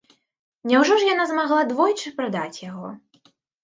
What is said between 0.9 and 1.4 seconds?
ж яна